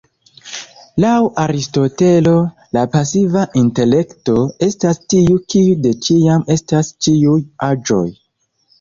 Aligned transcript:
Laŭ 1.03 1.11
Aristotelo, 1.43 2.33
la 2.79 2.87
pasiva 2.97 3.45
intelekto 3.63 4.41
"estas 4.71 5.03
tiu 5.15 5.39
kiu 5.55 5.79
de 5.87 5.97
ĉiam 6.09 6.51
estas 6.59 6.95
ĉiuj 7.07 7.41
aĵoj". 7.73 8.07